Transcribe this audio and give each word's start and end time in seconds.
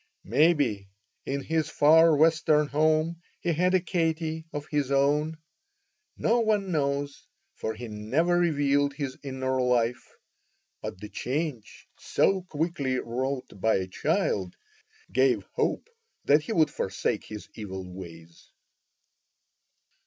Maybe 0.25 0.89
in 1.27 1.41
his 1.43 1.69
far 1.69 2.15
Western 2.15 2.65
home 2.69 3.21
he 3.39 3.53
had 3.53 3.75
a 3.75 3.79
Katie 3.79 4.45
of 4.51 4.65
his 4.65 4.89
own. 4.91 5.37
No 6.17 6.39
one 6.39 6.71
knows, 6.71 7.27
for 7.53 7.75
he 7.75 7.87
never 7.87 8.35
revealed 8.39 8.95
his 8.95 9.15
inner 9.21 9.61
life; 9.61 10.17
but 10.81 10.99
the 10.99 11.09
change 11.09 11.87
so 11.99 12.41
quickly 12.41 12.97
wrought 12.97 13.61
by 13.61 13.75
a 13.75 13.85
child 13.87 14.55
gave 15.11 15.43
hope 15.53 15.87
that 16.25 16.41
he 16.41 16.51
would 16.51 16.71
forsake 16.71 17.25
his 17.25 17.47
evil 17.53 17.87
ways. 17.87 18.49